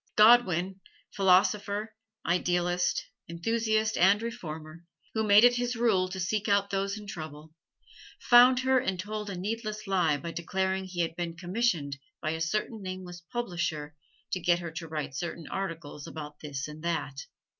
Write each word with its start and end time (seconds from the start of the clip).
Godwin, 0.15 0.79
philosopher, 1.15 1.93
idealist, 2.25 3.05
enthusiast 3.29 3.95
and 3.99 4.19
reformer, 4.19 4.83
who 5.13 5.23
made 5.23 5.43
it 5.43 5.57
his 5.57 5.75
rule 5.75 6.09
to 6.09 6.19
seek 6.19 6.47
out 6.47 6.71
those 6.71 6.97
in 6.97 7.05
trouble, 7.05 7.53
found 8.19 8.61
her 8.61 8.79
and 8.79 8.99
told 8.99 9.29
a 9.29 9.37
needless 9.37 9.85
lie 9.85 10.17
by 10.17 10.31
declaring 10.31 10.85
he 10.85 11.01
had 11.01 11.15
been 11.15 11.37
commissioned 11.37 11.99
by 12.19 12.31
a 12.31 12.41
certain 12.41 12.81
nameless 12.81 13.21
publisher 13.31 13.95
to 14.31 14.39
get 14.39 14.57
her 14.57 14.71
to 14.71 14.87
write 14.87 15.13
certain 15.13 15.45
articles 15.49 16.07
about 16.07 16.39
this 16.39 16.67
and 16.67 16.81
that. 16.83 17.25